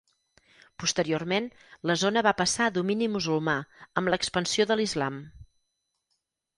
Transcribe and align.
Posteriorment 0.83 1.49
la 1.91 1.97
zona 2.05 2.25
va 2.29 2.33
passar 2.41 2.69
a 2.71 2.75
domini 2.79 3.11
musulmà 3.19 3.57
amb 3.83 4.15
l'expansió 4.15 4.71
de 4.73 4.83
l'Islam. 4.83 5.25